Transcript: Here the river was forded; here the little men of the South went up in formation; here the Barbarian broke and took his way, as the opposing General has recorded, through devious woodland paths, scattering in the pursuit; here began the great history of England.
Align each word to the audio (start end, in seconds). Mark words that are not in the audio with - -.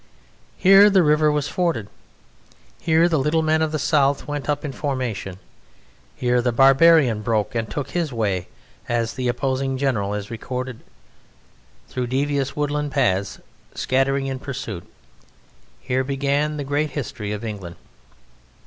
Here 0.57 0.89
the 0.89 1.03
river 1.03 1.31
was 1.31 1.47
forded; 1.47 1.87
here 2.79 3.07
the 3.07 3.19
little 3.19 3.43
men 3.43 3.61
of 3.61 3.71
the 3.71 3.77
South 3.77 4.27
went 4.27 4.49
up 4.49 4.65
in 4.65 4.71
formation; 4.71 5.37
here 6.15 6.41
the 6.41 6.51
Barbarian 6.51 7.21
broke 7.21 7.53
and 7.53 7.69
took 7.69 7.91
his 7.91 8.11
way, 8.11 8.47
as 8.89 9.13
the 9.13 9.27
opposing 9.27 9.77
General 9.77 10.13
has 10.13 10.31
recorded, 10.31 10.79
through 11.87 12.07
devious 12.07 12.55
woodland 12.55 12.91
paths, 12.91 13.39
scattering 13.75 14.25
in 14.25 14.39
the 14.39 14.43
pursuit; 14.45 14.91
here 15.81 16.03
began 16.03 16.57
the 16.57 16.63
great 16.63 16.89
history 16.89 17.31
of 17.31 17.45
England. 17.45 17.75